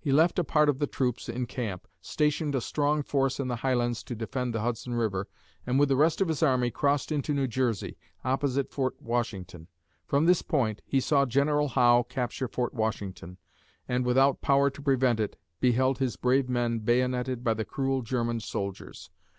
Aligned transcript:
He 0.00 0.12
left 0.12 0.38
a 0.38 0.44
part 0.44 0.70
of 0.70 0.78
the 0.78 0.86
troops 0.86 1.28
in 1.28 1.44
camp, 1.44 1.86
stationed 2.00 2.54
a 2.54 2.60
strong 2.62 3.02
force 3.02 3.38
in 3.38 3.48
the 3.48 3.56
Highlands 3.56 4.02
to 4.04 4.14
defend 4.14 4.54
the 4.54 4.62
Hudson 4.62 4.94
River, 4.94 5.28
and 5.66 5.78
with 5.78 5.90
the 5.90 5.94
rest 5.96 6.22
of 6.22 6.28
his 6.28 6.42
army, 6.42 6.70
crossed 6.70 7.12
into 7.12 7.34
New 7.34 7.46
Jersey, 7.46 7.98
opposite 8.24 8.70
Fort 8.72 8.98
Washington. 9.02 9.68
From 10.06 10.24
this 10.24 10.40
point, 10.40 10.80
he 10.86 11.00
saw 11.00 11.26
General 11.26 11.68
Howe 11.68 12.06
capture 12.08 12.48
Fort 12.48 12.72
Washington 12.72 13.36
and, 13.86 14.06
without 14.06 14.40
power 14.40 14.70
to 14.70 14.80
prevent 14.80 15.20
it, 15.20 15.36
beheld 15.60 15.98
his 15.98 16.16
brave 16.16 16.48
men 16.48 16.78
bayoneted 16.78 17.44
by 17.44 17.52
the 17.52 17.66
cruel 17.66 18.00
German 18.00 18.40
soldiers. 18.40 19.10